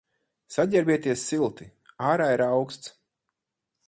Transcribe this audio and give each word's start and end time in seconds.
Saģērbieties 0.53 1.25
silti, 1.33 1.67
ārā 2.13 2.31
ir 2.39 2.45
auksts. 2.47 2.91